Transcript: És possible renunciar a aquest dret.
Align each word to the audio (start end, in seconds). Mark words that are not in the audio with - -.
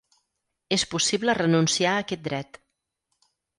És 0.77 0.85
possible 0.93 1.35
renunciar 1.39 1.93
a 1.99 2.01
aquest 2.05 2.25
dret. 2.31 2.61